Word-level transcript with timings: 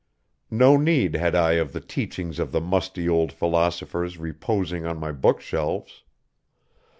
No 0.49 0.77
need 0.77 1.13
had 1.13 1.35
I 1.35 1.51
of 1.61 1.73
the 1.73 1.79
teachings 1.79 2.39
of 2.39 2.51
the 2.51 2.59
musty 2.59 3.07
old 3.07 3.31
philosophers 3.31 4.17
reposing 4.17 4.83
on 4.83 4.97
my 4.97 5.11
bookshelves. 5.11 6.01